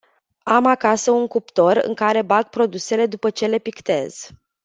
Am 0.43 0.65
acasă 0.65 1.11
un 1.11 1.27
cuptor 1.27 1.77
în 1.77 1.93
care 1.93 2.21
bag 2.21 2.45
produsele 2.49 3.05
după 3.07 3.29
ce 3.29 3.47
le 3.47 3.57
pictez. 3.57 4.29